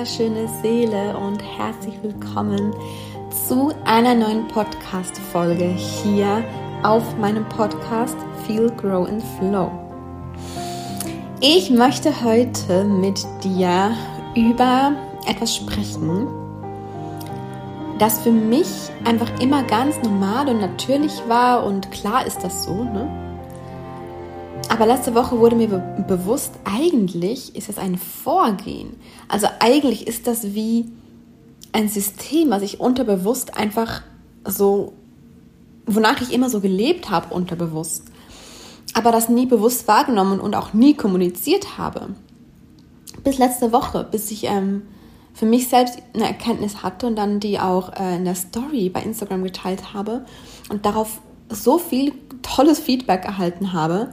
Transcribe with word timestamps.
wunderschöne 0.00 0.48
Seele 0.62 1.14
und 1.14 1.42
herzlich 1.42 2.02
willkommen 2.02 2.74
zu 3.46 3.70
einer 3.84 4.14
neuen 4.14 4.48
Podcast-Folge 4.48 5.66
hier 5.66 6.42
auf 6.82 7.18
meinem 7.18 7.46
Podcast 7.50 8.16
Feel, 8.46 8.70
Grow 8.78 9.06
and 9.06 9.22
Flow. 9.36 9.70
Ich 11.42 11.68
möchte 11.68 12.24
heute 12.24 12.84
mit 12.84 13.22
dir 13.44 13.94
über 14.34 14.92
etwas 15.26 15.54
sprechen, 15.54 16.28
das 17.98 18.20
für 18.20 18.32
mich 18.32 18.68
einfach 19.04 19.38
immer 19.38 19.64
ganz 19.64 20.00
normal 20.02 20.48
und 20.48 20.62
natürlich 20.62 21.20
war 21.28 21.66
und 21.66 21.90
klar 21.90 22.24
ist 22.24 22.42
das 22.42 22.64
so, 22.64 22.84
ne? 22.84 23.29
Aber 24.70 24.86
letzte 24.86 25.16
Woche 25.16 25.36
wurde 25.40 25.56
mir 25.56 25.66
be 25.66 26.04
bewusst, 26.06 26.52
eigentlich 26.64 27.56
ist 27.56 27.68
es 27.68 27.76
ein 27.76 27.98
Vorgehen. 27.98 28.94
Also 29.26 29.48
eigentlich 29.58 30.06
ist 30.06 30.28
das 30.28 30.54
wie 30.54 30.88
ein 31.72 31.88
System, 31.88 32.50
was 32.50 32.62
ich 32.62 32.78
unterbewusst 32.78 33.56
einfach 33.56 34.02
so, 34.44 34.92
wonach 35.86 36.20
ich 36.20 36.32
immer 36.32 36.48
so 36.48 36.60
gelebt 36.60 37.10
habe, 37.10 37.34
unterbewusst. 37.34 38.04
Aber 38.94 39.10
das 39.10 39.28
nie 39.28 39.46
bewusst 39.46 39.88
wahrgenommen 39.88 40.38
und 40.38 40.54
auch 40.54 40.72
nie 40.72 40.94
kommuniziert 40.94 41.76
habe. 41.76 42.10
Bis 43.24 43.38
letzte 43.38 43.72
Woche, 43.72 44.06
bis 44.08 44.30
ich 44.30 44.44
ähm, 44.44 44.82
für 45.34 45.46
mich 45.46 45.66
selbst 45.66 45.98
eine 46.14 46.26
Erkenntnis 46.26 46.84
hatte 46.84 47.08
und 47.08 47.16
dann 47.16 47.40
die 47.40 47.58
auch 47.58 47.92
äh, 47.98 48.16
in 48.16 48.24
der 48.24 48.36
Story 48.36 48.88
bei 48.88 49.02
Instagram 49.02 49.42
geteilt 49.42 49.94
habe 49.94 50.24
und 50.68 50.86
darauf 50.86 51.20
so 51.48 51.78
viel 51.78 52.12
tolles 52.42 52.78
Feedback 52.78 53.24
erhalten 53.24 53.72
habe 53.72 54.12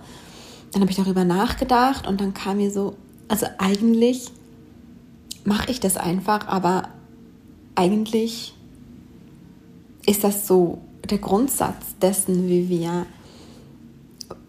dann 0.77 0.83
habe 0.83 0.91
ich 0.91 0.97
darüber 0.97 1.25
nachgedacht 1.25 2.05
und 2.05 2.21
dann 2.21 2.35
kam 2.35 2.57
mir 2.57 2.69
so, 2.69 2.95
also 3.27 3.47
eigentlich 3.57 4.29
mache 5.43 5.71
ich 5.71 5.79
das 5.79 5.97
einfach, 5.97 6.47
aber 6.47 6.89
eigentlich 7.73 8.53
ist 10.05 10.23
das 10.23 10.45
so 10.45 10.77
der 11.09 11.17
Grundsatz 11.17 11.95
dessen, 11.99 12.47
wie 12.47 12.69
wir 12.69 13.07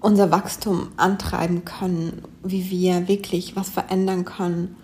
unser 0.02 0.30
Wachstum 0.30 0.88
antreiben 0.98 1.64
können, 1.64 2.20
wie 2.42 2.68
wir 2.68 3.08
wirklich 3.08 3.56
was 3.56 3.70
verändern 3.70 4.26
können, 4.26 4.76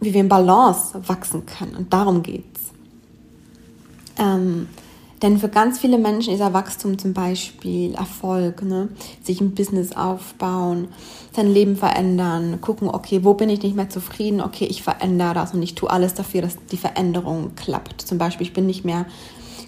wie 0.00 0.14
wir 0.14 0.20
in 0.20 0.28
Balance 0.28 1.08
wachsen 1.08 1.44
können. 1.44 1.74
Und 1.74 1.92
darum 1.92 2.22
geht's. 2.22 2.60
Ähm, 4.16 4.68
denn 5.22 5.38
für 5.38 5.48
ganz 5.48 5.78
viele 5.78 5.98
Menschen 5.98 6.34
ist 6.34 6.40
Wachstum 6.40 6.98
zum 6.98 7.14
Beispiel 7.14 7.94
Erfolg, 7.94 8.62
ne? 8.62 8.88
sich 9.22 9.40
ein 9.40 9.54
Business 9.54 9.92
aufbauen, 9.96 10.88
sein 11.34 11.52
Leben 11.52 11.76
verändern, 11.76 12.60
gucken, 12.60 12.88
okay, 12.88 13.20
wo 13.22 13.34
bin 13.34 13.48
ich 13.48 13.62
nicht 13.62 13.76
mehr 13.76 13.88
zufrieden, 13.88 14.40
okay, 14.40 14.66
ich 14.66 14.82
verändere 14.82 15.34
das 15.34 15.54
und 15.54 15.62
ich 15.62 15.74
tue 15.74 15.90
alles 15.90 16.14
dafür, 16.14 16.42
dass 16.42 16.56
die 16.70 16.76
Veränderung 16.76 17.52
klappt. 17.56 18.02
Zum 18.02 18.18
Beispiel, 18.18 18.46
ich 18.46 18.52
bin 18.52 18.66
nicht 18.66 18.84
mehr 18.84 19.06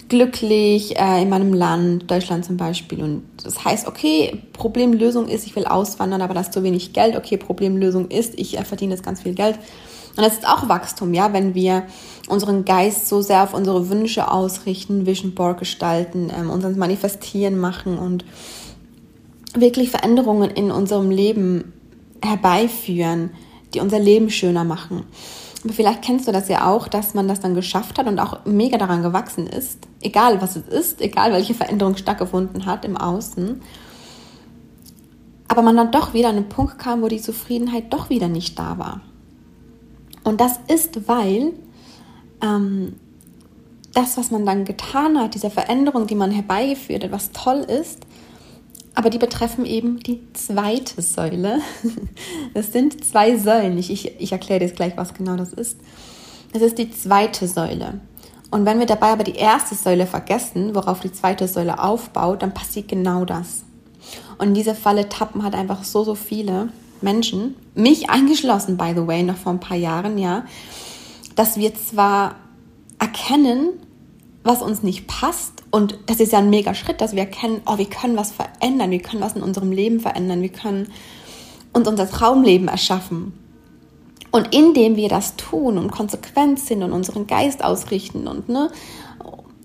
glücklich 0.09 0.99
äh, 0.99 1.21
in 1.21 1.29
meinem 1.29 1.53
Land, 1.53 2.09
Deutschland 2.09 2.43
zum 2.43 2.57
Beispiel. 2.57 3.01
Und 3.03 3.23
das 3.43 3.63
heißt, 3.63 3.87
okay, 3.87 4.41
Problemlösung 4.53 5.27
ist, 5.27 5.45
ich 5.45 5.55
will 5.55 5.65
auswandern, 5.65 6.21
aber 6.21 6.33
das 6.33 6.47
ist 6.47 6.53
zu 6.53 6.63
wenig 6.63 6.93
Geld. 6.93 7.15
Okay, 7.15 7.37
Problemlösung 7.37 8.09
ist, 8.09 8.37
ich 8.37 8.57
äh, 8.57 8.63
verdiene 8.63 8.93
jetzt 8.93 9.03
ganz 9.03 9.21
viel 9.21 9.33
Geld. 9.33 9.57
Und 10.15 10.23
das 10.23 10.33
ist 10.33 10.47
auch 10.47 10.67
Wachstum, 10.67 11.13
ja, 11.13 11.33
wenn 11.33 11.55
wir 11.55 11.83
unseren 12.27 12.65
Geist 12.65 13.07
so 13.07 13.21
sehr 13.21 13.43
auf 13.43 13.53
unsere 13.53 13.89
Wünsche 13.89 14.31
ausrichten, 14.31 15.05
Vision 15.05 15.33
Board 15.33 15.59
gestalten, 15.59 16.31
ähm, 16.35 16.49
uns 16.49 16.63
ans 16.63 16.77
Manifestieren 16.77 17.57
machen 17.57 17.97
und 17.97 18.25
wirklich 19.53 19.89
Veränderungen 19.89 20.51
in 20.51 20.71
unserem 20.71 21.09
Leben 21.09 21.73
herbeiführen, 22.23 23.31
die 23.73 23.79
unser 23.79 23.99
Leben 23.99 24.29
schöner 24.29 24.63
machen. 24.63 25.05
Aber 25.63 25.73
vielleicht 25.73 26.03
kennst 26.03 26.27
du 26.27 26.31
das 26.31 26.47
ja 26.47 26.67
auch, 26.67 26.87
dass 26.87 27.13
man 27.13 27.27
das 27.27 27.41
dann 27.41 27.53
geschafft 27.53 27.97
hat 27.97 28.07
und 28.07 28.19
auch 28.19 28.45
mega 28.45 28.77
daran 28.77 29.03
gewachsen 29.03 29.47
ist, 29.47 29.79
egal 30.01 30.41
was 30.41 30.55
es 30.55 30.67
ist, 30.67 31.01
egal 31.01 31.33
welche 31.33 31.53
Veränderung 31.53 31.97
stattgefunden 31.97 32.65
hat 32.65 32.85
im 32.85 32.95
Außen. 32.95 33.61
Aber 35.49 35.61
man 35.61 35.75
dann 35.75 35.91
doch 35.91 36.13
wieder 36.13 36.29
an 36.29 36.37
einen 36.37 36.49
Punkt 36.49 36.77
kam, 36.77 37.01
wo 37.01 37.07
die 37.07 37.21
Zufriedenheit 37.21 37.91
doch 37.91 38.09
wieder 38.09 38.27
nicht 38.27 38.57
da 38.57 38.77
war. 38.77 39.01
Und 40.23 40.41
das 40.41 40.59
ist, 40.67 41.07
weil 41.07 41.53
ähm, 42.41 42.95
das, 43.93 44.17
was 44.17 44.31
man 44.31 44.45
dann 44.45 44.65
getan 44.65 45.19
hat, 45.19 45.33
diese 45.33 45.49
Veränderung, 45.49 46.07
die 46.07 46.15
man 46.15 46.31
herbeigeführt 46.31 47.03
hat, 47.03 47.11
was 47.11 47.31
toll 47.31 47.59
ist, 47.59 48.05
aber 48.95 49.09
die 49.09 49.17
betreffen 49.17 49.65
eben 49.65 49.99
die 49.99 50.21
zweite 50.33 51.01
Säule. 51.01 51.59
Das 52.53 52.71
sind 52.71 53.05
zwei 53.05 53.37
Säulen. 53.37 53.77
Ich, 53.77 53.91
ich, 53.91 54.19
ich 54.19 54.31
erkläre 54.31 54.59
dir 54.59 54.65
jetzt 54.65 54.75
gleich, 54.75 54.97
was 54.97 55.13
genau 55.13 55.35
das 55.35 55.53
ist. 55.53 55.77
Das 56.51 56.61
ist 56.61 56.77
die 56.77 56.89
zweite 56.89 57.47
Säule. 57.47 58.01
Und 58.51 58.65
wenn 58.65 58.79
wir 58.79 58.87
dabei 58.87 59.11
aber 59.11 59.23
die 59.23 59.35
erste 59.35 59.75
Säule 59.75 60.07
vergessen, 60.07 60.73
worauf 60.73 60.99
die 60.99 61.11
zweite 61.11 61.47
Säule 61.47 61.81
aufbaut, 61.81 62.41
dann 62.41 62.53
passiert 62.53 62.87
genau 62.87 63.23
das. 63.23 63.63
Und 64.39 64.49
in 64.49 64.53
diese 64.55 64.73
Falle 64.73 65.07
tappen 65.07 65.43
halt 65.43 65.53
einfach 65.53 65.83
so, 65.83 66.03
so 66.03 66.15
viele 66.15 66.69
Menschen, 67.03 67.55
mich 67.75 68.09
eingeschlossen, 68.09 68.77
by 68.77 68.93
the 68.95 69.07
way, 69.07 69.23
noch 69.23 69.37
vor 69.37 69.53
ein 69.53 69.59
paar 69.59 69.77
Jahren, 69.77 70.17
ja, 70.17 70.45
dass 71.35 71.57
wir 71.57 71.73
zwar 71.75 72.35
erkennen, 72.99 73.69
was 74.43 74.61
uns 74.61 74.83
nicht 74.83 75.07
passt, 75.07 75.63
und 75.71 75.99
das 76.07 76.19
ist 76.19 76.31
ja 76.31 76.39
ein 76.39 76.49
mega 76.49 76.73
Schritt, 76.73 77.01
dass 77.01 77.13
wir 77.13 77.19
erkennen, 77.19 77.61
oh, 77.65 77.77
wir 77.77 77.89
können 77.89 78.17
was 78.17 78.31
verändern, 78.31 78.91
wir 78.91 79.01
können 79.01 79.21
was 79.21 79.35
in 79.35 79.43
unserem 79.43 79.71
Leben 79.71 79.99
verändern, 79.99 80.41
wir 80.41 80.49
können 80.49 80.87
uns 81.73 81.87
unser 81.87 82.09
Traumleben 82.09 82.67
erschaffen. 82.67 83.33
Und 84.31 84.53
indem 84.53 84.95
wir 84.95 85.09
das 85.09 85.35
tun 85.35 85.77
und 85.77 85.91
konsequent 85.91 86.59
sind 86.59 86.83
und 86.83 86.91
unseren 86.91 87.27
Geist 87.27 87.63
ausrichten 87.63 88.27
und 88.27 88.47
ne, 88.47 88.71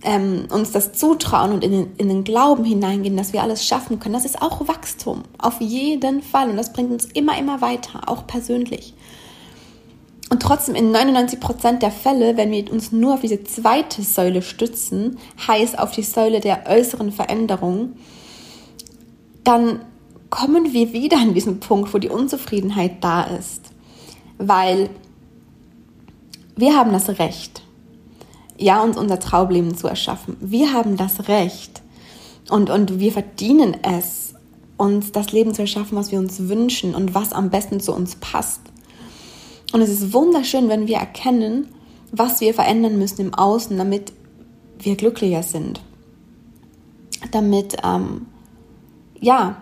ähm, 0.04 0.46
uns 0.50 0.70
das 0.70 0.92
zutrauen 0.92 1.52
und 1.52 1.64
in 1.64 1.72
den, 1.72 1.96
in 1.96 2.08
den 2.08 2.24
Glauben 2.24 2.64
hineingehen, 2.64 3.16
dass 3.16 3.32
wir 3.32 3.42
alles 3.42 3.66
schaffen 3.66 3.98
können, 3.98 4.14
das 4.14 4.24
ist 4.24 4.40
auch 4.40 4.68
Wachstum. 4.68 5.24
Auf 5.38 5.60
jeden 5.60 6.22
Fall. 6.22 6.50
Und 6.50 6.56
das 6.56 6.72
bringt 6.72 6.92
uns 6.92 7.06
immer, 7.06 7.38
immer 7.38 7.60
weiter, 7.60 8.08
auch 8.08 8.26
persönlich. 8.26 8.94
Und 10.30 10.40
trotzdem 10.40 10.74
in 10.74 10.90
99 10.90 11.40
Prozent 11.40 11.82
der 11.82 11.90
Fälle, 11.90 12.36
wenn 12.36 12.50
wir 12.50 12.70
uns 12.72 12.92
nur 12.92 13.14
auf 13.14 13.20
diese 13.20 13.44
zweite 13.44 14.02
Säule 14.02 14.42
stützen, 14.42 15.18
heißt 15.46 15.78
auf 15.78 15.92
die 15.92 16.02
Säule 16.02 16.40
der 16.40 16.64
äußeren 16.66 17.12
Veränderung, 17.12 17.94
dann 19.42 19.80
kommen 20.30 20.72
wir 20.72 20.92
wieder 20.92 21.18
an 21.18 21.34
diesen 21.34 21.60
Punkt, 21.60 21.94
wo 21.94 21.98
die 21.98 22.08
Unzufriedenheit 22.08 23.02
da 23.02 23.24
ist. 23.24 23.70
Weil 24.38 24.90
wir 26.56 26.76
haben 26.76 26.92
das 26.92 27.08
Recht 27.18 27.63
ja, 28.58 28.82
uns 28.82 28.96
unser 28.96 29.18
Traumleben 29.18 29.76
zu 29.76 29.88
erschaffen. 29.88 30.36
Wir 30.40 30.72
haben 30.72 30.96
das 30.96 31.28
Recht 31.28 31.82
und, 32.50 32.70
und 32.70 32.98
wir 32.98 33.12
verdienen 33.12 33.76
es, 33.82 34.34
uns 34.76 35.12
das 35.12 35.32
Leben 35.32 35.54
zu 35.54 35.62
erschaffen, 35.62 35.96
was 35.96 36.12
wir 36.12 36.18
uns 36.18 36.48
wünschen 36.48 36.94
und 36.94 37.14
was 37.14 37.32
am 37.32 37.50
besten 37.50 37.80
zu 37.80 37.94
uns 37.94 38.16
passt. 38.16 38.60
Und 39.72 39.80
es 39.80 39.90
ist 39.90 40.12
wunderschön, 40.12 40.68
wenn 40.68 40.86
wir 40.86 40.96
erkennen, 40.96 41.68
was 42.12 42.40
wir 42.40 42.54
verändern 42.54 42.98
müssen 42.98 43.20
im 43.20 43.34
Außen, 43.34 43.76
damit 43.76 44.12
wir 44.78 44.96
glücklicher 44.96 45.42
sind. 45.42 45.80
Damit, 47.30 47.76
ähm, 47.84 48.26
ja, 49.20 49.56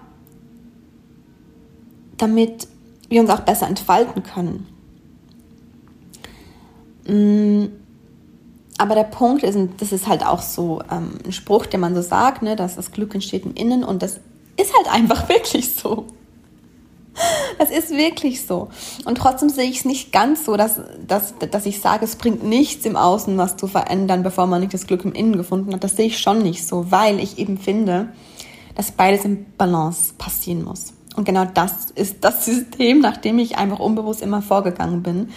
damit 2.18 2.68
wir 3.08 3.20
uns 3.20 3.30
auch 3.30 3.40
besser 3.40 3.68
entfalten 3.68 4.22
können. 4.22 4.66
Mm 7.06 7.81
aber 8.82 8.94
der 8.94 9.04
Punkt 9.04 9.42
ist, 9.44 9.54
und 9.54 9.80
das 9.80 9.92
ist 9.92 10.08
halt 10.08 10.26
auch 10.26 10.42
so 10.42 10.82
ähm, 10.90 11.18
ein 11.24 11.32
Spruch, 11.32 11.66
den 11.66 11.80
man 11.80 11.94
so 11.94 12.02
sagt, 12.02 12.42
ne, 12.42 12.56
dass 12.56 12.76
das 12.76 12.90
Glück 12.90 13.14
entsteht 13.14 13.44
im 13.44 13.54
Innen 13.54 13.84
und 13.84 14.02
das 14.02 14.20
ist 14.56 14.74
halt 14.76 14.92
einfach 14.92 15.28
wirklich 15.28 15.74
so. 15.74 16.06
Das 17.58 17.70
ist 17.70 17.90
wirklich 17.90 18.46
so. 18.46 18.68
Und 19.04 19.18
trotzdem 19.18 19.50
sehe 19.50 19.68
ich 19.68 19.80
es 19.80 19.84
nicht 19.84 20.12
ganz 20.12 20.46
so, 20.46 20.56
dass, 20.56 20.80
dass, 21.06 21.34
dass 21.38 21.66
ich 21.66 21.80
sage, 21.80 22.04
es 22.04 22.16
bringt 22.16 22.42
nichts 22.42 22.86
im 22.86 22.96
Außen, 22.96 23.36
was 23.36 23.56
zu 23.56 23.66
verändern, 23.66 24.22
bevor 24.22 24.46
man 24.46 24.60
nicht 24.60 24.72
das 24.72 24.86
Glück 24.86 25.04
im 25.04 25.12
Innen 25.12 25.36
gefunden 25.36 25.74
hat. 25.74 25.84
Das 25.84 25.96
sehe 25.96 26.06
ich 26.06 26.18
schon 26.18 26.42
nicht 26.42 26.66
so, 26.66 26.90
weil 26.90 27.20
ich 27.20 27.38
eben 27.38 27.58
finde, 27.58 28.08
dass 28.74 28.92
beides 28.92 29.26
im 29.26 29.44
Balance 29.58 30.14
passieren 30.16 30.64
muss. 30.64 30.94
Und 31.14 31.24
genau 31.24 31.44
das 31.44 31.90
ist 31.94 32.24
das 32.24 32.46
System, 32.46 33.00
nach 33.00 33.18
dem 33.18 33.38
ich 33.38 33.58
einfach 33.58 33.78
unbewusst 33.78 34.22
immer 34.22 34.40
vorgegangen 34.40 35.02
bin, 35.02 35.28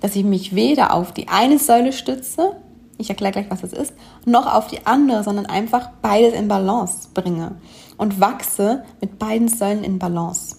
dass 0.00 0.16
ich 0.16 0.24
mich 0.24 0.54
weder 0.54 0.94
auf 0.94 1.12
die 1.12 1.28
eine 1.28 1.58
Säule 1.58 1.92
stütze, 1.92 2.56
ich 2.98 3.08
erkläre 3.08 3.32
gleich, 3.32 3.50
was 3.50 3.60
das 3.60 3.72
ist, 3.72 3.94
noch 4.26 4.52
auf 4.52 4.66
die 4.66 4.84
andere, 4.86 5.22
sondern 5.22 5.46
einfach 5.46 5.90
beides 6.02 6.34
in 6.34 6.48
Balance 6.48 7.08
bringe 7.14 7.56
und 7.96 8.20
wachse 8.20 8.84
mit 9.00 9.18
beiden 9.18 9.48
Säulen 9.48 9.84
in 9.84 9.98
Balance. 9.98 10.56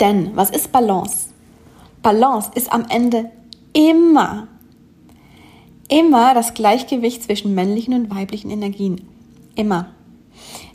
Denn 0.00 0.36
was 0.36 0.50
ist 0.50 0.72
Balance? 0.72 1.28
Balance 2.02 2.50
ist 2.54 2.72
am 2.72 2.86
Ende 2.88 3.30
immer, 3.72 4.48
immer 5.88 6.34
das 6.34 6.54
Gleichgewicht 6.54 7.22
zwischen 7.22 7.54
männlichen 7.54 7.94
und 7.94 8.14
weiblichen 8.14 8.50
Energien. 8.50 9.06
Immer. 9.54 9.88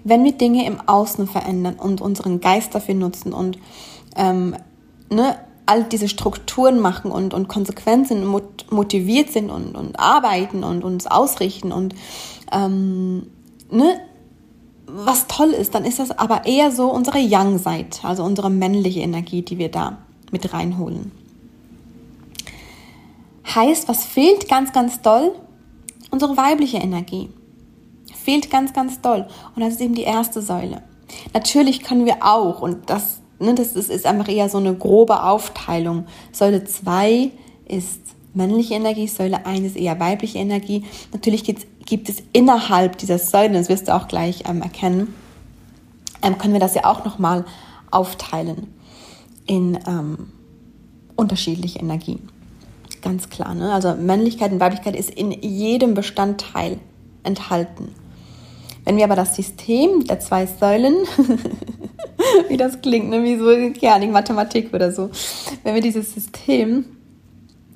Wenn 0.04 0.24
wir 0.24 0.34
Dinge 0.34 0.66
im 0.66 0.80
Außen 0.88 1.28
verändern 1.28 1.76
und 1.76 2.00
unseren 2.00 2.40
Geist 2.40 2.76
dafür 2.76 2.94
nutzen 2.94 3.34
und 3.34 3.58
ähm, 4.16 4.56
ne, 5.10 5.38
all 5.66 5.84
diese 5.84 6.08
Strukturen 6.08 6.80
machen 6.80 7.12
und, 7.12 7.34
und 7.34 7.48
konsequent 7.48 8.08
sind 8.08 8.24
und 8.24 8.72
motiviert 8.72 9.32
sind 9.32 9.50
und, 9.50 9.76
und 9.76 10.00
arbeiten 10.00 10.64
und 10.64 10.84
uns 10.84 11.08
ausrichten 11.08 11.72
und 11.72 11.96
ähm, 12.52 13.28
ne, 13.70 14.00
was 14.88 15.28
toll 15.28 15.50
ist, 15.50 15.74
dann 15.74 15.86
ist 15.86 16.00
das 16.00 16.12
aber 16.12 16.46
eher 16.46 16.72
so 16.72 16.92
unsere 16.92 17.18
Yang-Seite, 17.20 18.08
also 18.08 18.24
unsere 18.24 18.50
männliche 18.50 19.00
Energie, 19.00 19.42
die 19.42 19.58
wir 19.58 19.70
da 19.70 19.98
mit 20.32 20.54
reinholen. 20.54 21.12
Heißt, 23.54 23.88
was 23.88 24.06
fehlt 24.06 24.50
ganz, 24.50 24.74
ganz 24.74 25.02
doll? 25.02 25.34
Unsere 26.12 26.36
weibliche 26.38 26.78
Energie. 26.78 27.30
Fehlt 28.14 28.50
ganz, 28.50 28.74
ganz 28.74 29.02
doll. 29.02 29.28
Und 29.56 29.62
das 29.62 29.74
ist 29.74 29.82
eben 29.82 29.96
die 29.96 30.04
erste 30.04 30.42
Säule. 30.42 30.84
Natürlich 31.34 31.84
können 31.84 32.06
wir 32.06 32.18
auch, 32.22 32.62
und 32.62 32.90
das, 32.90 33.22
ne, 33.40 33.56
das 33.56 33.74
ist, 33.74 33.90
ist 33.90 34.06
einfach 34.06 34.28
eher 34.28 34.50
so 34.50 34.58
eine 34.58 34.74
grobe 34.74 35.24
Aufteilung. 35.24 36.06
Säule 36.32 36.64
2 36.64 37.32
ist 37.68 38.00
männliche 38.34 38.76
Energie, 38.76 39.08
Säule 39.08 39.46
1 39.46 39.66
ist 39.68 39.78
eher 39.78 40.00
weibliche 40.00 40.40
Energie. 40.40 40.84
Natürlich 41.14 41.44
gibt, 41.44 42.10
es 42.10 42.24
innerhalb 42.34 42.98
dieser 42.98 43.18
Säulen, 43.18 43.54
das 43.54 43.70
wirst 43.70 43.88
du 43.88 43.96
auch 43.96 44.08
gleich 44.08 44.44
ähm, 44.48 44.62
erkennen, 44.62 45.14
ähm, 46.22 46.38
können 46.38 46.54
wir 46.54 46.60
das 46.60 46.76
ja 46.76 46.86
auch 46.86 47.06
nochmal 47.06 47.46
aufteilen 47.92 48.68
in 49.46 49.80
ähm, 49.88 50.32
unterschiedliche 51.16 51.80
Energien. 51.80 52.30
Ganz 53.02 53.30
klar. 53.30 53.54
Ne? 53.54 53.72
Also 53.72 53.94
Männlichkeit 53.96 54.52
und 54.52 54.60
Weiblichkeit 54.60 54.96
ist 54.96 55.12
in 55.12 55.32
jedem 55.32 55.94
Bestandteil 55.94 56.80
enthalten. 57.24 57.94
Wenn 58.84 58.98
wir 58.98 59.04
aber 59.04 59.16
das 59.16 59.36
System 59.36 60.06
der 60.06 60.20
zwei 60.20 60.46
Säulen, 60.46 60.96
wie 62.50 62.58
das 62.58 62.82
klingt, 62.82 63.10
ne? 63.10 63.24
wie 63.24 63.38
so 63.38 63.52
ja, 63.52 64.00
die 64.00 64.08
Mathematik 64.08 64.74
oder 64.74 64.92
so, 64.92 65.10
wenn 65.64 65.76
wir 65.76 65.82
dieses 65.82 66.14
System 66.14 66.86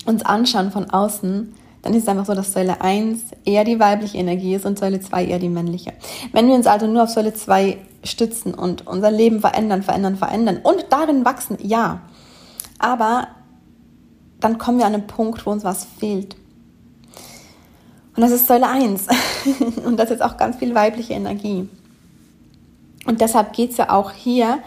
uns 0.06 0.24
anschauen 0.24 0.72
von 0.72 0.90
außen, 0.90 1.54
dann 1.82 1.94
ist 1.94 2.04
es 2.04 2.10
einfach 2.10 2.26
so, 2.26 2.34
dass 2.34 2.54
Säule 2.54 2.82
1 2.82 3.22
eher 3.46 3.64
die 3.64 3.80
weibliche 3.80 4.18
Energie 4.18 4.56
ist 4.56 4.66
und 4.66 4.78
Säule 4.78 5.00
2 5.00 5.26
eher 5.26 5.40
die 5.40 5.50
männliche. 5.50 5.94
Wenn 6.34 6.48
wir 6.48 6.56
uns 6.56 6.68
also 6.68 6.88
nur 6.88 7.04
auf 7.04 7.10
Säule 7.10 7.34
2 7.34 7.78
stützen 8.04 8.54
und 8.54 8.88
unser 8.88 9.12
Leben 9.12 9.40
verändern, 9.40 9.84
verändern, 9.84 10.18
verändern 10.18 10.60
und 10.64 10.86
darin 10.90 11.26
wachsen, 11.26 11.58
ja. 11.62 12.02
Aber 12.80 13.28
dann 14.40 14.58
kommen 14.58 14.80
wir 14.80 14.86
an 14.86 14.94
einen 14.94 15.08
Punkt, 15.08 15.46
wo 15.46 15.52
uns 15.52 15.64
was 15.64 15.86
fehlt. 15.86 16.36
Und 18.16 18.24
das 18.24 18.32
ist 18.32 18.48
Säule 18.48 18.68
1. 18.68 19.08
und 19.86 19.98
das 19.98 20.12
ist 20.12 20.22
auch 20.22 20.36
ganz 20.36 20.58
viel 20.58 20.76
weibliche 20.76 21.14
Energie. 21.14 21.70
Und 23.10 23.22
deshalb 23.22 23.54
geht 23.54 23.72
es 23.72 23.78
ja 23.78 23.90
auch 23.90 24.12
hier 24.12 24.60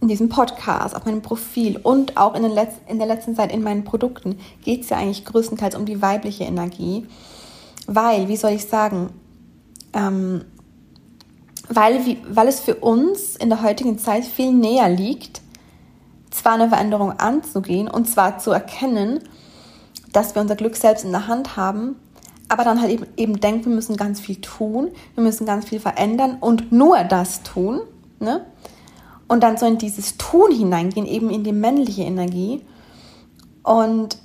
in 0.00 0.06
diesem 0.06 0.28
Podcast, 0.28 0.94
auf 0.94 1.04
meinem 1.04 1.20
Profil 1.20 1.78
und 1.78 2.16
auch 2.16 2.36
in, 2.36 2.44
Letz 2.44 2.76
in 2.86 2.98
der 2.98 3.08
letzten 3.08 3.34
Zeit 3.34 3.52
in 3.52 3.64
meinen 3.64 3.82
Produkten 3.82 4.38
geht 4.64 4.82
es 4.82 4.90
ja 4.90 4.98
eigentlich 4.98 5.24
größtenteils 5.24 5.74
um 5.74 5.84
die 5.84 6.00
weibliche 6.00 6.44
Energie. 6.44 7.08
Weil, 7.88 8.28
wie 8.28 8.36
soll 8.36 8.52
ich 8.52 8.66
sagen, 8.66 9.10
ähm, 9.94 10.44
weil, 11.68 12.06
wie, 12.06 12.18
weil 12.30 12.46
es 12.46 12.60
für 12.60 12.76
uns 12.76 13.34
in 13.34 13.48
der 13.48 13.64
heutigen 13.64 13.98
Zeit 13.98 14.24
viel 14.24 14.52
näher 14.52 14.88
liegt, 14.88 15.40
zwar 16.30 16.52
eine 16.52 16.68
Veränderung 16.68 17.18
anzugehen 17.18 17.88
und 17.88 18.08
zwar 18.08 18.38
zu 18.38 18.52
erkennen, 18.52 19.18
dass 20.12 20.36
wir 20.36 20.42
unser 20.42 20.54
Glück 20.54 20.76
selbst 20.76 21.04
in 21.04 21.10
der 21.10 21.26
Hand 21.26 21.56
haben, 21.56 21.96
aber 22.50 22.64
dann 22.64 22.80
halt 22.80 22.90
eben, 22.90 23.06
eben 23.16 23.40
denken, 23.40 23.66
wir 23.66 23.74
müssen 23.74 23.96
ganz 23.96 24.20
viel 24.20 24.36
tun, 24.36 24.90
wir 25.14 25.22
müssen 25.22 25.46
ganz 25.46 25.66
viel 25.66 25.78
verändern 25.78 26.38
und 26.40 26.72
nur 26.72 27.04
das 27.04 27.42
tun, 27.42 27.80
ne? 28.18 28.44
Und 29.28 29.44
dann 29.44 29.56
so 29.56 29.66
in 29.66 29.78
dieses 29.78 30.16
Tun 30.18 30.50
hineingehen, 30.50 31.06
eben 31.06 31.30
in 31.30 31.44
die 31.44 31.52
männliche 31.52 32.02
Energie 32.02 32.62
und 33.62 34.18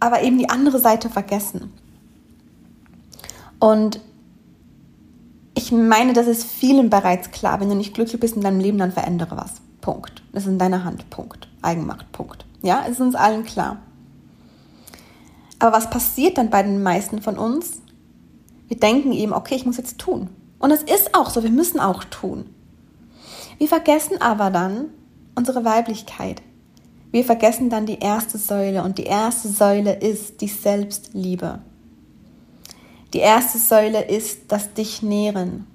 aber 0.00 0.22
eben 0.22 0.38
die 0.38 0.50
andere 0.50 0.80
Seite 0.80 1.08
vergessen. 1.08 1.72
Und 3.60 4.00
ich 5.54 5.70
meine, 5.70 6.12
das 6.12 6.26
ist 6.26 6.44
vielen 6.44 6.90
bereits 6.90 7.30
klar. 7.30 7.60
Wenn 7.60 7.68
du 7.68 7.76
nicht 7.76 7.94
glücklich 7.94 8.20
bist 8.20 8.36
in 8.36 8.42
deinem 8.42 8.60
Leben, 8.60 8.78
dann 8.78 8.92
verändere 8.92 9.36
was. 9.36 9.54
Punkt. 9.80 10.22
Das 10.32 10.44
ist 10.44 10.48
in 10.48 10.58
deiner 10.58 10.84
Hand. 10.84 11.08
Punkt. 11.10 11.48
Eigenmacht. 11.62 12.10
Punkt. 12.10 12.44
Ja, 12.62 12.82
es 12.84 12.92
ist 12.92 13.00
uns 13.00 13.14
allen 13.14 13.44
klar. 13.44 13.78
Aber 15.58 15.76
was 15.76 15.90
passiert 15.90 16.38
dann 16.38 16.50
bei 16.50 16.62
den 16.62 16.82
meisten 16.82 17.20
von 17.20 17.38
uns? 17.38 17.80
Wir 18.68 18.78
denken 18.78 19.12
eben, 19.12 19.32
okay, 19.32 19.56
ich 19.56 19.66
muss 19.66 19.76
jetzt 19.76 19.98
tun. 19.98 20.28
Und 20.58 20.70
es 20.70 20.82
ist 20.82 21.14
auch 21.14 21.30
so, 21.30 21.42
wir 21.42 21.50
müssen 21.50 21.80
auch 21.80 22.04
tun. 22.04 22.54
Wir 23.58 23.68
vergessen 23.68 24.20
aber 24.20 24.50
dann 24.50 24.86
unsere 25.34 25.64
Weiblichkeit. 25.64 26.42
Wir 27.10 27.24
vergessen 27.24 27.70
dann 27.70 27.86
die 27.86 27.98
erste 27.98 28.38
Säule 28.38 28.82
und 28.82 28.98
die 28.98 29.04
erste 29.04 29.48
Säule 29.48 29.94
ist 29.94 30.40
die 30.40 30.48
Selbstliebe. 30.48 31.60
Die 33.14 33.20
erste 33.20 33.58
Säule 33.58 34.04
ist 34.04 34.52
das 34.52 34.74
Dich 34.74 35.02
nähren. 35.02 35.66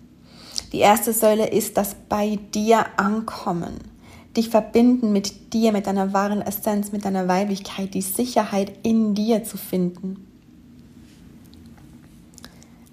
Die 0.71 0.79
erste 0.79 1.13
Säule 1.13 1.47
ist 1.47 1.77
das 1.77 1.95
bei 2.07 2.38
dir 2.53 2.86
ankommen 2.97 3.92
dich 4.35 4.50
verbinden 4.50 5.12
mit 5.12 5.53
dir, 5.53 5.71
mit 5.71 5.88
deiner 5.88 6.13
wahren 6.13 6.41
Essenz, 6.41 6.91
mit 6.91 7.06
deiner 7.06 7.27
Weiblichkeit, 7.27 7.94
die 7.94 8.01
Sicherheit 8.01 8.74
in 8.83 9.13
dir 9.13 9.44
zu 9.44 9.57
finden. 9.57 10.27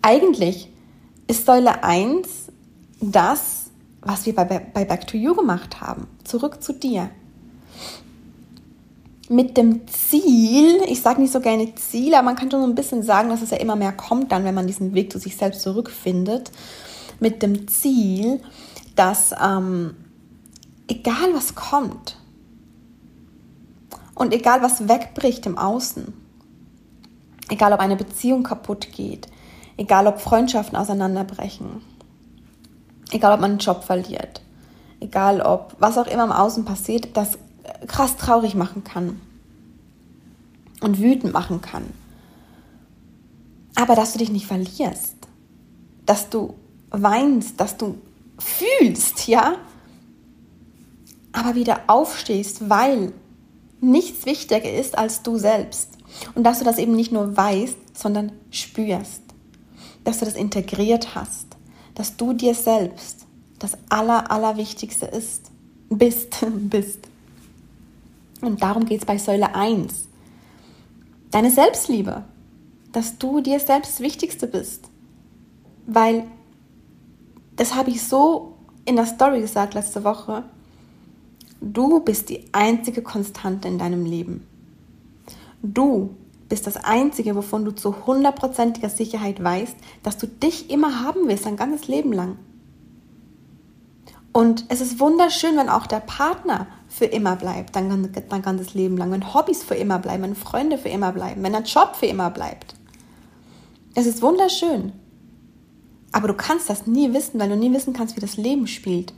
Eigentlich 0.03 0.71
ist 1.27 1.47
Säule 1.47 1.83
1 1.85 2.29
das, 3.01 3.71
was 4.03 4.27
wir 4.27 4.35
bei, 4.35 4.45
Back 4.45 5.07
to 5.07 5.17
You 5.17 5.35
gemacht 5.35 5.81
haben. 5.81 6.07
Zurück 6.25 6.63
zu 6.63 6.73
dir. 6.73 7.11
Mit 9.29 9.57
dem 9.57 9.87
Ziel, 9.87 10.81
ich 10.89 11.03
sage 11.03 11.21
nicht 11.21 11.33
so 11.33 11.41
gerne 11.41 11.75
Ziel, 11.77 12.15
aber 12.15 12.25
man 12.25 12.37
kann 12.37 12.51
schon 12.51 12.63
so 12.63 12.67
ein 12.67 12.75
bisschen 12.75 13.03
sagen, 13.03 13.29
dass 13.29 13.43
es 13.43 13.51
ja 13.51 13.59
immer 13.59 13.77
mehr 13.77 13.93
kommt 13.93 14.33
dann, 14.33 14.45
wenn 14.45 14.55
man 14.55 14.67
diesen 14.67 14.95
Weg 14.95 15.13
zu 15.13 15.19
sich 15.19 15.37
selbst 15.37 15.63
zurückfindet. 15.63 16.51
Mit 17.21 17.43
dem 17.43 17.69
Ziel, 17.69 18.41
dass 18.97 19.33
ähm, 19.41 19.95
egal 20.91 21.33
was 21.35 21.55
kommt 21.55 22.17
und 24.15 24.35
egal 24.35 24.61
was 24.61 24.89
wegbricht 24.89 25.47
im 25.47 25.57
Außen, 25.57 26.13
egal 27.49 27.73
ob 27.73 27.81
eine 27.81 27.97
Beziehung 27.97 28.43
kaputt 28.43 28.89
geht, 28.93 29.29
egal 29.77 30.09
ob 30.09 30.21
Freundschaften 30.21 30.77
auseinanderbrechen, 30.77 31.81
egal 33.13 33.33
ob 33.33 33.41
man 33.41 33.53
einen 33.53 33.61
Job 33.61 33.85
verliert, 33.85 34.43
egal 34.99 35.41
ob 35.41 35.77
was 35.79 35.97
auch 35.97 36.09
immer 36.09 36.25
im 36.25 36.33
Außen 36.33 36.65
passiert, 36.65 37.17
das 37.17 37.39
krass 37.87 38.17
traurig 38.17 38.57
machen 38.57 38.83
kann 38.83 39.21
und 40.81 40.99
wütend 40.99 41.33
machen 41.33 41.61
kann. 41.61 41.85
Aber 43.77 43.95
dass 43.95 44.13
du 44.13 44.19
dich 44.19 44.31
nicht 44.31 44.47
verlierst, 44.47 45.15
dass 46.05 46.29
du 46.29 46.55
weinst, 46.91 47.61
dass 47.61 47.77
du 47.77 47.99
fühlst, 48.39 49.29
ja, 49.29 49.55
aber 51.33 51.55
wieder 51.55 51.83
aufstehst, 51.87 52.69
weil 52.69 53.13
nichts 53.81 54.27
wichtiger 54.27 54.73
ist 54.73 54.99
als 54.99 55.23
du 55.23 55.39
selbst. 55.39 55.91
Und 56.35 56.45
dass 56.45 56.59
du 56.59 56.65
das 56.65 56.79
eben 56.79 56.95
nicht 56.95 57.13
nur 57.13 57.37
weißt, 57.37 57.97
sondern 57.97 58.33
spürst. 58.51 59.23
Dass 60.05 60.19
du 60.19 60.25
das 60.25 60.35
integriert 60.35 61.15
hast. 61.15 61.47
Dass 61.95 62.17
du 62.17 62.33
dir 62.33 62.55
selbst 62.55 63.27
das 63.59 63.77
Aller, 63.89 64.31
Allerwichtigste 64.31 65.07
ist. 65.07 65.51
Bist, 65.89 66.45
bist. 66.53 67.01
Und 68.41 68.63
darum 68.63 68.87
geht 68.87 69.01
es 69.01 69.07
bei 69.07 69.19
Säule 69.19 69.55
1. 69.55 70.09
Deine 71.31 71.51
Selbstliebe. 71.51 72.25
Dass 72.93 73.19
du 73.19 73.41
dir 73.41 73.61
selbst 73.61 73.93
das 73.93 74.01
Wichtigste 74.01 74.47
bist. 74.47 74.89
Weil, 75.87 76.25
das 77.55 77.75
habe 77.75 77.91
ich 77.91 78.03
so 78.03 78.57
in 78.85 78.97
der 78.97 79.07
Story 79.07 79.41
gesagt 79.41 79.75
letzte 79.75 80.03
Woche, 80.03 80.45
Du 81.61 82.01
bist 82.01 82.31
die 82.31 82.45
einzige 82.53 83.03
Konstante 83.03 83.69
in 83.69 83.79
deinem 83.79 84.07
Leben. 84.07 84.47
Du 85.63 86.17
bist 86.49 86.67
das 86.67 86.77
Einzige, 86.77 87.37
wovon 87.37 87.65
du 87.65 87.71
zu 87.71 88.07
hundertprozentiger 88.07 88.89
Sicherheit 88.89 89.43
weißt, 89.43 89.77
dass 90.03 90.17
du 90.17 90.27
dich 90.27 90.71
immer 90.71 91.05
haben 91.05 91.29
willst, 91.29 91.47
dein 91.47 91.57
ganzes 91.57 91.87
Leben 91.87 92.13
lang. 92.13 92.37
Und 94.33 94.65
es 94.69 94.81
ist 94.81 95.01
wunderschön, 95.01 95.57
wenn 95.57 95.69
auch 95.69 95.87
der 95.87 96.01
Partner 96.01 96.69
für 96.89 97.05
immer 97.05 97.37
bleibt, 97.37 97.77
dein, 97.77 98.13
dein 98.13 98.43
ganzes 98.43 98.75
Leben 98.75 98.97
lang, 98.97 99.11
wenn 99.11 99.35
Hobbys 99.35 99.63
für 99.63 99.75
immer 99.75 99.99
bleiben, 99.99 100.23
wenn 100.23 100.35
Freunde 100.37 100.79
für 100.79 100.89
immer 100.89 101.13
bleiben, 101.13 101.43
wenn 101.43 101.53
dein 101.53 101.65
Job 101.65 101.97
für 101.97 102.07
immer 102.07 102.31
bleibt. 102.31 102.75
Es 103.95 104.07
ist 104.07 104.23
wunderschön. 104.23 104.93
Aber 106.13 106.29
du 106.29 106.35
kannst 106.35 106.71
das 106.71 106.87
nie 106.87 107.13
wissen, 107.13 107.39
weil 107.39 107.49
du 107.49 107.57
nie 107.57 107.73
wissen 107.73 107.93
kannst, 107.93 108.17
wie 108.17 108.21
das 108.21 108.37
Leben 108.37 108.67
spielt. 108.67 109.13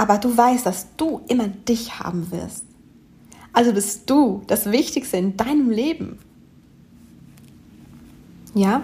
Aber 0.00 0.16
du 0.16 0.34
weißt, 0.34 0.64
dass 0.64 0.96
du 0.96 1.20
immer 1.28 1.48
dich 1.48 2.00
haben 2.00 2.30
wirst. 2.30 2.64
Also 3.52 3.74
bist 3.74 4.08
du 4.08 4.40
das 4.46 4.64
Wichtigste 4.72 5.18
in 5.18 5.36
deinem 5.36 5.68
Leben. 5.68 6.18
Ja? 8.54 8.80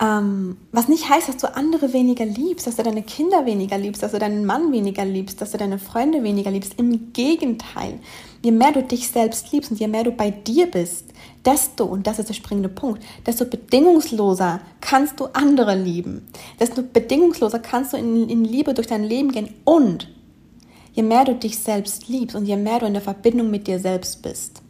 Ähm, 0.00 0.56
was 0.72 0.88
nicht 0.88 1.10
heißt, 1.10 1.28
dass 1.28 1.36
du 1.36 1.54
andere 1.54 1.92
weniger 1.92 2.24
liebst, 2.24 2.66
dass 2.66 2.76
du 2.76 2.82
deine 2.82 3.02
Kinder 3.02 3.44
weniger 3.44 3.76
liebst, 3.76 4.02
dass 4.02 4.12
du 4.12 4.18
deinen 4.18 4.46
Mann 4.46 4.72
weniger 4.72 5.04
liebst, 5.04 5.42
dass 5.42 5.50
du 5.50 5.58
deine 5.58 5.78
Freunde 5.78 6.22
weniger 6.22 6.50
liebst. 6.50 6.78
Im 6.78 7.12
Gegenteil, 7.12 8.00
je 8.42 8.50
mehr 8.50 8.72
du 8.72 8.82
dich 8.82 9.08
selbst 9.08 9.52
liebst 9.52 9.70
und 9.70 9.78
je 9.78 9.88
mehr 9.88 10.04
du 10.04 10.12
bei 10.12 10.30
dir 10.30 10.70
bist, 10.70 11.04
desto, 11.44 11.84
und 11.84 12.06
das 12.06 12.18
ist 12.18 12.30
der 12.30 12.34
springende 12.34 12.70
Punkt, 12.70 13.02
desto 13.26 13.44
bedingungsloser 13.44 14.60
kannst 14.80 15.20
du 15.20 15.26
andere 15.34 15.76
lieben. 15.76 16.26
Desto 16.58 16.82
bedingungsloser 16.82 17.58
kannst 17.58 17.92
du 17.92 17.98
in, 17.98 18.30
in 18.30 18.44
Liebe 18.44 18.72
durch 18.72 18.86
dein 18.86 19.04
Leben 19.04 19.32
gehen. 19.32 19.50
Und 19.64 20.08
je 20.94 21.02
mehr 21.02 21.26
du 21.26 21.34
dich 21.34 21.58
selbst 21.58 22.08
liebst 22.08 22.34
und 22.34 22.46
je 22.46 22.56
mehr 22.56 22.78
du 22.78 22.86
in 22.86 22.94
der 22.94 23.02
Verbindung 23.02 23.50
mit 23.50 23.66
dir 23.66 23.78
selbst 23.78 24.22
bist, 24.22 24.62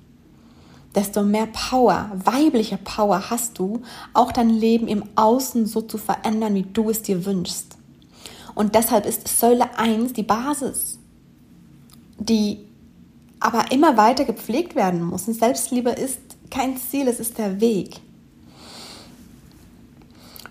desto 0.95 1.23
mehr 1.23 1.47
Power, 1.47 2.11
weibliche 2.25 2.77
Power 2.77 3.31
hast 3.31 3.59
du, 3.59 3.83
auch 4.13 4.33
dein 4.33 4.51
Leben 4.51 4.89
im 4.89 5.05
Außen 5.15 5.67
so 5.67 5.83
zu 5.83 5.99
verändern, 5.99 6.55
wie 6.55 6.63
du 6.63 6.91
es 6.91 7.03
dir 7.03 7.25
wünschst. 7.25 7.77
Und 8.55 8.75
deshalb 8.75 9.07
ist 9.07 9.29
Säule 9.29 9.79
1 9.79 10.13
die 10.13 10.23
Basis, 10.23 10.99
die 12.19 12.67
aber 13.39 13.71
immer 13.73 13.97
weiter 13.97 14.25
gepflegt 14.25 14.75
werden 14.75 15.03
muss. 15.03 15.29
Und 15.29 15.35
Selbstliebe 15.35 15.91
ist 15.91 16.21
kein 16.51 16.77
Ziel, 16.77 17.09
es 17.09 17.21
ist 17.21 17.39
der 17.39 17.61
Weg. 17.61 18.01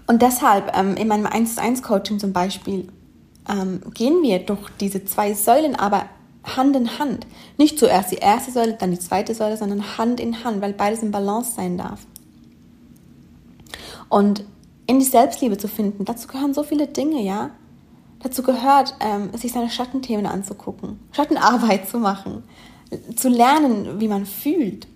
Und 0.08 0.22
deshalb 0.22 0.75
ähm, 0.75 0.96
in 0.96 1.08
meinem 1.08 1.27
1 1.27 1.55
zu 1.55 1.62
1 1.62 1.84
Coaching 1.84 2.17
zum 2.17 2.34
Beispiel 2.34 2.88
ähm, 3.48 3.81
gehen 3.93 4.24
wir 4.24 4.39
durch 4.39 4.69
diese 4.79 5.05
zwei 5.05 5.34
Säulen, 5.34 5.75
aber 5.75 6.05
Hand 6.43 6.75
in 6.75 7.00
Hand. 7.00 7.27
Nicht 7.58 7.77
zuerst 7.77 8.12
die 8.12 8.17
erste 8.17 8.51
Säule, 8.51 8.74
dann 8.74 8.91
die 8.91 9.00
zweite 9.00 9.34
Säule, 9.36 9.58
sondern 9.58 9.98
Hand 9.98 10.19
in 10.19 10.43
Hand, 10.43 10.62
weil 10.62 10.74
beides 10.74 11.03
in 11.03 11.12
Balance 11.12 11.53
sein 11.55 11.77
darf. 11.77 12.05
Und 14.10 14.43
in 14.88 15.00
die 15.00 15.05
Selbstliebe 15.05 15.58
zu 15.58 15.67
finden, 15.67 16.05
dazu 16.05 16.27
gehören 16.27 16.53
so 16.53 16.63
viele 16.63 16.88
Dinge, 16.88 17.22
ja. 17.22 17.51
Dazu 18.22 18.43
gehört, 18.43 18.96
ähm, 19.00 19.29
sich 19.38 19.53
seine 19.53 19.69
Schattenthemen 19.69 20.25
anzugucken, 20.25 21.00
Schattenarbeit 21.12 21.88
zu 21.88 22.00
machen, 22.00 22.43
zu 23.15 23.29
lernen, 23.29 24.00
wie 24.00 24.08
man 24.08 24.25
fühlt, 24.25 24.88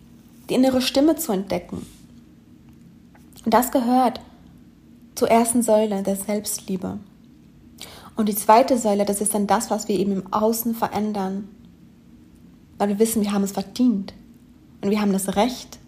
die 0.50 0.56
innere 0.56 0.82
Stimme 0.82 1.16
zu 1.16 1.32
entdecken. 1.32 1.86
Und 3.46 3.54
das 3.54 3.72
gehört 3.72 4.20
zur 5.16 5.30
ersten 5.30 5.62
Säule 5.62 6.02
der 6.02 6.16
Selbstliebe. 6.16 6.98
Und 8.16 8.30
die 8.30 8.36
zweite 8.36 8.78
Säule, 8.78 9.06
das 9.06 9.22
ist 9.22 9.34
dann 9.34 9.48
das, 9.48 9.72
was 9.72 9.88
wir 9.88 9.98
eben 9.98 10.12
im 10.12 10.34
Außen 10.34 10.76
verändern. 10.76 11.48
Weil 12.78 12.90
wir 12.90 13.00
wissen, 13.00 13.24
wir 13.24 13.32
haben 13.32 13.44
es 13.44 13.52
verdient. 13.52 14.14
Und 14.82 14.90
wir 14.90 15.02
haben 15.02 15.14
das 15.14 15.36
Recht, 15.36 15.80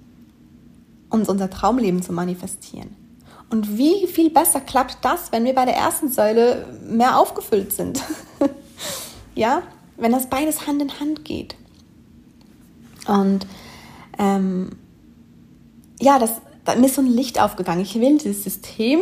uns 1.09 1.29
unser 1.29 1.49
Traumleben 1.49 2.01
zu 2.01 2.13
manifestieren. 2.13 2.95
Und 3.49 3.77
wie 3.77 4.07
viel 4.07 4.29
besser 4.29 4.59
klappt 4.59 4.97
das, 5.03 5.31
wenn 5.31 5.45
wir 5.45 5.53
bei 5.53 5.65
der 5.65 5.75
ersten 5.75 6.09
Säule 6.09 6.65
mehr 6.87 7.19
aufgefüllt 7.19 7.73
sind? 7.73 8.01
ja, 9.35 9.61
wenn 9.97 10.11
das 10.11 10.27
beides 10.27 10.65
Hand 10.65 10.81
in 10.81 10.99
Hand 10.99 11.25
geht. 11.25 11.55
Und 13.07 13.45
ähm, 14.17 14.71
ja, 15.99 16.17
das, 16.17 16.41
da 16.63 16.75
mir 16.75 16.87
ist 16.87 16.95
so 16.95 17.01
ein 17.01 17.07
Licht 17.07 17.39
aufgegangen. 17.39 17.81
Ich 17.81 17.95
will 17.95 18.17
dieses 18.17 18.43
System 18.43 19.01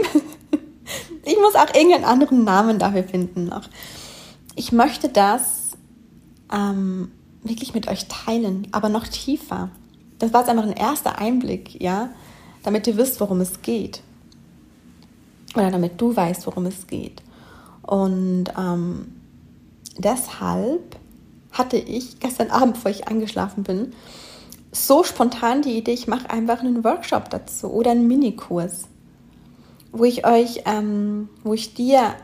ich 1.23 1.37
muss 1.37 1.55
auch 1.55 1.73
irgendeinen 1.73 2.05
anderen 2.05 2.43
Namen 2.43 2.79
dafür 2.79 3.03
finden 3.03 3.45
noch. 3.45 3.69
Ich 4.55 4.71
möchte 4.71 5.09
das 5.09 5.71
ähm, 6.51 7.11
wirklich 7.43 7.73
mit 7.73 7.87
euch 7.87 8.07
teilen, 8.07 8.67
aber 8.71 8.89
noch 8.89 9.07
tiefer. 9.07 9.69
Das 10.19 10.33
war 10.33 10.41
jetzt 10.41 10.49
einfach 10.49 10.63
ein 10.63 10.73
erster 10.73 11.17
Einblick, 11.17 11.81
ja, 11.81 12.09
damit 12.63 12.87
ihr 12.87 12.97
wisst, 12.97 13.19
worum 13.19 13.41
es 13.41 13.61
geht. 13.61 14.01
Oder 15.55 15.71
damit 15.71 15.99
du 15.99 16.15
weißt, 16.15 16.45
worum 16.47 16.65
es 16.65 16.87
geht. 16.87 17.21
Und 17.81 18.45
ähm, 18.57 19.13
deshalb 19.97 20.97
hatte 21.51 21.77
ich 21.77 22.19
gestern 22.19 22.49
Abend, 22.49 22.75
bevor 22.75 22.91
ich 22.91 23.07
eingeschlafen 23.07 23.63
bin, 23.63 23.93
so 24.71 25.03
spontan 25.03 25.61
die 25.61 25.77
Idee, 25.77 25.93
ich 25.93 26.07
mache 26.07 26.29
einfach 26.29 26.61
einen 26.61 26.83
Workshop 26.83 27.29
dazu 27.29 27.71
oder 27.71 27.91
einen 27.91 28.07
Minikurs 28.07 28.85
wo 29.93 30.03
ich 30.03 30.25
euch, 30.25 30.63
ähm, 30.65 31.29
wo 31.43 31.53
ich 31.53 31.75
dir 31.75 32.15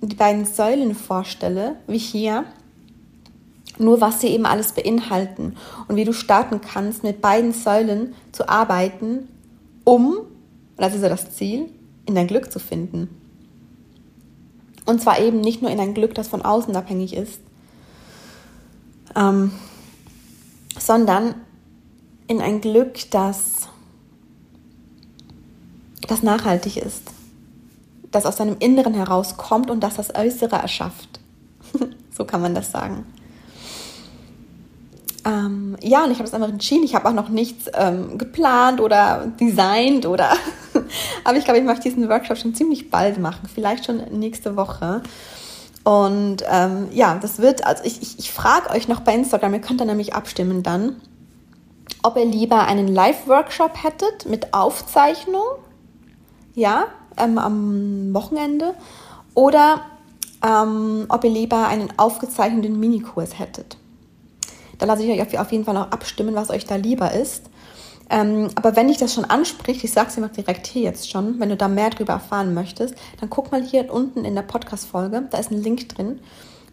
die 0.00 0.16
beiden 0.16 0.46
Säulen 0.46 0.94
vorstelle, 0.94 1.76
wie 1.86 1.98
hier, 1.98 2.44
nur 3.78 4.00
was 4.00 4.20
sie 4.20 4.28
eben 4.28 4.46
alles 4.46 4.72
beinhalten 4.72 5.56
und 5.88 5.96
wie 5.96 6.04
du 6.04 6.12
starten 6.12 6.60
kannst, 6.60 7.02
mit 7.02 7.20
beiden 7.20 7.52
Säulen 7.52 8.14
zu 8.32 8.48
arbeiten, 8.48 9.28
um, 9.84 10.18
das 10.76 10.94
ist 10.94 11.02
ja 11.02 11.08
das 11.08 11.32
Ziel, 11.32 11.68
in 12.06 12.14
dein 12.14 12.28
Glück 12.28 12.50
zu 12.52 12.58
finden. 12.58 13.08
Und 14.86 15.02
zwar 15.02 15.20
eben 15.20 15.40
nicht 15.40 15.62
nur 15.62 15.70
in 15.70 15.80
ein 15.80 15.94
Glück, 15.94 16.14
das 16.14 16.28
von 16.28 16.42
außen 16.42 16.74
abhängig 16.76 17.14
ist, 17.14 17.40
ähm, 19.16 19.50
sondern 20.78 21.34
in 22.28 22.40
ein 22.40 22.60
Glück, 22.60 23.10
das 23.10 23.68
das 26.08 26.22
nachhaltig 26.22 26.76
ist, 26.76 27.02
das 28.10 28.26
aus 28.26 28.36
deinem 28.36 28.56
Inneren 28.58 28.94
herauskommt 28.94 29.70
und 29.70 29.80
das 29.80 29.96
das 29.96 30.14
Äußere 30.14 30.56
erschafft. 30.56 31.20
so 32.16 32.24
kann 32.24 32.40
man 32.40 32.54
das 32.54 32.70
sagen. 32.72 33.06
Ähm, 35.24 35.76
ja, 35.82 36.04
und 36.04 36.10
ich 36.10 36.18
habe 36.18 36.26
es 36.26 36.34
einfach 36.34 36.48
entschieden. 36.48 36.84
Ich 36.84 36.94
habe 36.94 37.08
auch 37.08 37.12
noch 37.12 37.28
nichts 37.28 37.66
ähm, 37.74 38.16
geplant 38.16 38.80
oder 38.80 39.26
designt 39.38 40.06
oder. 40.06 40.32
Aber 41.24 41.36
ich 41.36 41.44
glaube, 41.44 41.58
ich 41.58 41.64
möchte 41.64 41.88
diesen 41.88 42.08
Workshop 42.08 42.38
schon 42.38 42.54
ziemlich 42.54 42.90
bald 42.90 43.18
machen, 43.18 43.48
vielleicht 43.52 43.84
schon 43.84 43.98
nächste 44.18 44.56
Woche. 44.56 45.02
Und 45.84 46.44
ähm, 46.50 46.88
ja, 46.92 47.18
das 47.20 47.38
wird, 47.38 47.66
also 47.66 47.84
ich, 47.84 48.02
ich, 48.02 48.18
ich 48.18 48.32
frage 48.32 48.70
euch 48.70 48.88
noch 48.88 49.00
bei 49.00 49.14
Instagram, 49.14 49.54
ihr 49.54 49.60
könnt 49.60 49.80
dann 49.80 49.88
nämlich 49.88 50.14
abstimmen 50.14 50.62
dann, 50.62 50.96
ob 52.02 52.16
ihr 52.16 52.24
lieber 52.24 52.66
einen 52.66 52.88
Live-Workshop 52.88 53.82
hättet 53.82 54.26
mit 54.26 54.52
Aufzeichnung 54.52 55.42
ja, 56.60 56.86
ähm, 57.16 57.38
am 57.38 58.14
Wochenende 58.14 58.74
oder 59.34 59.80
ähm, 60.44 61.06
ob 61.08 61.24
ihr 61.24 61.30
lieber 61.30 61.66
einen 61.66 61.92
aufgezeichneten 61.98 62.78
Minikurs 62.78 63.38
hättet. 63.38 63.76
Da 64.78 64.86
lasse 64.86 65.02
ich 65.02 65.10
euch 65.10 65.38
auf 65.38 65.52
jeden 65.52 65.64
Fall 65.64 65.74
noch 65.74 65.90
abstimmen, 65.90 66.34
was 66.34 66.50
euch 66.50 66.64
da 66.64 66.76
lieber 66.76 67.12
ist. 67.12 67.50
Ähm, 68.08 68.48
aber 68.54 68.74
wenn 68.76 68.88
dich 68.88 68.96
das 68.96 69.14
schon 69.14 69.24
anspricht, 69.24 69.84
ich 69.84 69.92
sage 69.92 70.08
es 70.08 70.16
mal 70.16 70.28
direkt 70.28 70.66
hier 70.66 70.82
jetzt 70.82 71.10
schon, 71.10 71.38
wenn 71.38 71.48
du 71.48 71.56
da 71.56 71.68
mehr 71.68 71.90
darüber 71.90 72.14
erfahren 72.14 72.54
möchtest, 72.54 72.94
dann 73.20 73.30
guck 73.30 73.52
mal 73.52 73.62
hier 73.62 73.92
unten 73.92 74.24
in 74.24 74.34
der 74.34 74.42
Podcast-Folge, 74.42 75.28
da 75.30 75.38
ist 75.38 75.50
ein 75.50 75.62
Link 75.62 75.88
drin 75.90 76.20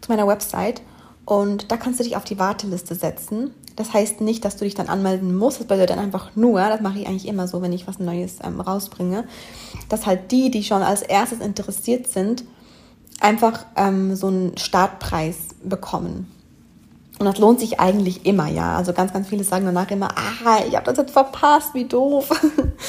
zu 0.00 0.10
meiner 0.10 0.26
Website 0.26 0.82
und 1.24 1.70
da 1.70 1.76
kannst 1.76 2.00
du 2.00 2.04
dich 2.04 2.16
auf 2.16 2.24
die 2.24 2.38
Warteliste 2.38 2.94
setzen. 2.94 3.54
Das 3.78 3.92
heißt 3.92 4.20
nicht, 4.20 4.44
dass 4.44 4.56
du 4.56 4.64
dich 4.64 4.74
dann 4.74 4.88
anmelden 4.88 5.36
musst. 5.36 5.60
Das 5.60 5.68
bedeutet 5.68 5.90
dann 5.90 6.00
einfach 6.00 6.34
nur, 6.34 6.58
das 6.60 6.80
mache 6.80 6.98
ich 6.98 7.06
eigentlich 7.06 7.28
immer 7.28 7.46
so, 7.46 7.62
wenn 7.62 7.72
ich 7.72 7.86
was 7.86 8.00
Neues 8.00 8.38
ähm, 8.42 8.60
rausbringe, 8.60 9.22
dass 9.88 10.04
halt 10.04 10.32
die, 10.32 10.50
die 10.50 10.64
schon 10.64 10.82
als 10.82 11.02
erstes 11.02 11.38
interessiert 11.38 12.08
sind, 12.08 12.42
einfach 13.20 13.66
ähm, 13.76 14.16
so 14.16 14.26
einen 14.26 14.58
Startpreis 14.58 15.36
bekommen. 15.62 16.26
Und 17.20 17.26
das 17.26 17.38
lohnt 17.38 17.60
sich 17.60 17.78
eigentlich 17.78 18.26
immer, 18.26 18.48
ja. 18.48 18.76
Also 18.76 18.92
ganz, 18.92 19.12
ganz 19.12 19.28
viele 19.28 19.44
sagen 19.44 19.64
danach 19.64 19.92
immer, 19.92 20.08
ah, 20.08 20.58
ich 20.66 20.74
habe 20.74 20.86
das 20.86 20.98
jetzt 20.98 21.12
verpasst, 21.12 21.72
wie 21.74 21.84
doof. 21.84 22.30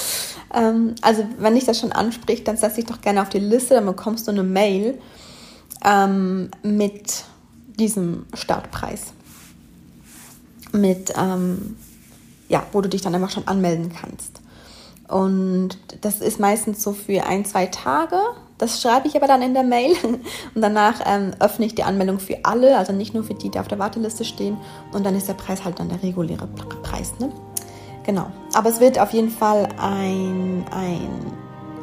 ähm, 0.56 0.96
also 1.04 1.24
wenn 1.38 1.54
dich 1.54 1.66
das 1.66 1.80
schon 1.80 1.92
anspricht, 1.92 2.48
dann 2.48 2.58
setz 2.58 2.74
dich 2.74 2.86
doch 2.86 3.02
gerne 3.02 3.22
auf 3.22 3.30
die 3.30 3.38
Liste, 3.38 3.76
dann 3.76 3.86
bekommst 3.86 4.28
du 4.28 4.32
eine 4.32 4.44
Mail 4.44 4.98
ähm, 5.86 6.50
mit 6.64 7.26
diesem 7.78 8.26
Startpreis. 8.34 9.14
Mit, 10.72 11.14
ähm, 11.18 11.78
ja, 12.48 12.64
wo 12.72 12.82
du 12.82 12.90
dich 12.90 13.02
dann 13.02 13.16
einfach 13.16 13.32
schon 13.32 13.48
anmelden 13.48 13.92
kannst. 13.92 14.42
Und 15.08 15.70
das 16.02 16.22
ist 16.22 16.40
meistens 16.40 16.84
so 16.84 16.94
für 16.94 17.26
ein, 17.26 17.44
zwei 17.44 17.66
Tage. 17.66 18.18
Das 18.60 18.80
schreibe 18.82 19.08
ich 19.08 19.16
aber 19.16 19.26
dann 19.26 19.42
in 19.42 19.56
der 19.56 19.64
Mail. 19.64 19.96
Und 20.04 20.62
danach 20.62 21.02
ähm, 21.06 21.32
öffne 21.40 21.66
ich 21.66 21.74
die 21.74 21.84
Anmeldung 21.84 22.20
für 22.20 22.38
alle, 22.44 22.78
also 22.78 22.94
nicht 22.94 23.14
nur 23.16 23.24
für 23.24 23.34
die, 23.34 23.50
die 23.50 23.60
auf 23.60 23.68
der 23.68 23.80
Warteliste 23.80 24.24
stehen. 24.24 24.58
Und 24.92 25.06
dann 25.06 25.16
ist 25.16 25.28
der 25.28 25.34
Preis 25.34 25.66
halt 25.66 25.80
dann 25.80 25.90
der 25.90 26.04
reguläre 26.04 26.48
Preis. 26.84 27.14
Ne? 27.20 27.32
Genau. 28.06 28.28
Aber 28.54 28.70
es 28.70 28.80
wird 28.80 29.00
auf 29.00 29.12
jeden 29.12 29.32
Fall 29.32 29.70
ein, 29.80 30.64
ein 30.72 31.10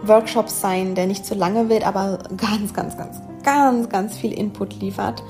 Workshop 0.04 0.48
sein, 0.48 0.94
der 0.94 1.06
nicht 1.06 1.26
zu 1.26 1.34
lange 1.34 1.68
wird, 1.68 1.84
aber 1.84 2.18
ganz, 2.36 2.72
ganz, 2.74 2.96
ganz, 2.96 3.20
ganz, 3.42 3.88
ganz 3.88 4.16
viel 4.16 4.32
Input 4.32 4.74
liefert. 4.80 5.22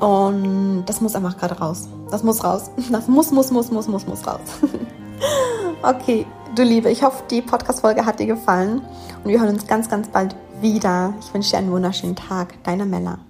Und 0.00 0.84
das 0.86 1.00
muss 1.00 1.14
einfach 1.14 1.36
gerade 1.36 1.58
raus. 1.58 1.88
Das 2.10 2.22
muss 2.22 2.42
raus. 2.42 2.70
Das 2.90 3.06
muss, 3.06 3.30
muss, 3.30 3.50
muss, 3.50 3.70
muss, 3.70 3.86
muss, 3.86 4.06
muss 4.06 4.26
raus. 4.26 4.40
okay, 5.82 6.26
du 6.54 6.62
Liebe, 6.62 6.90
ich 6.90 7.02
hoffe, 7.02 7.22
die 7.30 7.42
Podcast-Folge 7.42 8.04
hat 8.04 8.18
dir 8.18 8.26
gefallen. 8.26 8.80
Und 9.22 9.30
wir 9.30 9.40
hören 9.40 9.50
uns 9.50 9.66
ganz, 9.66 9.88
ganz 9.88 10.08
bald 10.08 10.34
wieder. 10.60 11.14
Ich 11.20 11.32
wünsche 11.32 11.50
dir 11.50 11.58
einen 11.58 11.70
wunderschönen 11.70 12.16
Tag. 12.16 12.54
Deine 12.64 12.86
Mella. 12.86 13.29